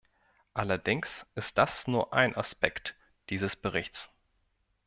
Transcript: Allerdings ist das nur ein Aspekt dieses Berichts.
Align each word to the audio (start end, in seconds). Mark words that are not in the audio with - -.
Allerdings 0.55 1.27
ist 1.35 1.59
das 1.59 1.85
nur 1.87 2.11
ein 2.11 2.35
Aspekt 2.35 2.95
dieses 3.29 3.55
Berichts. 3.55 4.09